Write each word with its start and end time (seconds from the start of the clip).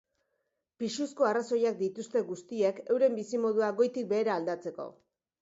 Pisuzko 0.83 1.27
arrazoiak 1.31 1.77
dituzte 1.81 2.23
guztiek 2.31 2.81
euren 2.95 3.19
bizimodua 3.21 3.71
goitik 3.83 4.11
behera 4.17 4.41
aldatzeko. 4.43 4.91